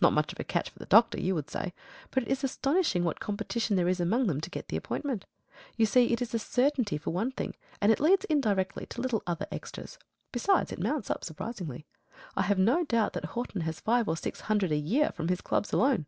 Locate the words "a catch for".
0.40-0.78